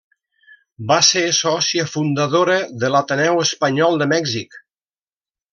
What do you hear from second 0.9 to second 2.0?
Va ser sòcia